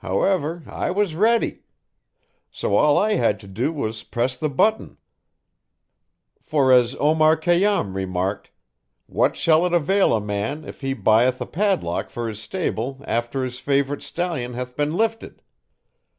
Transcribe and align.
However, 0.00 0.62
I 0.66 0.90
was 0.90 1.14
ready; 1.16 1.60
so 2.50 2.76
all 2.76 2.98
I 2.98 3.14
had 3.14 3.40
to 3.40 3.48
do 3.48 3.72
was 3.72 4.02
press 4.02 4.36
the 4.36 4.50
button, 4.50 4.98
for 6.42 6.70
as 6.70 6.94
Omar 7.00 7.34
Khayyam 7.38 7.94
remarked: 7.96 8.50
'What 9.06 9.36
shall 9.38 9.64
it 9.64 9.72
avail 9.72 10.12
a 10.12 10.20
man 10.20 10.66
if 10.66 10.82
he 10.82 10.92
buyeth 10.92 11.40
a 11.40 11.46
padlock 11.46 12.10
for 12.10 12.28
his 12.28 12.42
stable 12.42 13.02
after 13.08 13.42
his 13.42 13.58
favourite 13.58 14.02
stallion 14.02 14.52
hath 14.52 14.76
been 14.76 14.98
lifted?' 14.98 15.40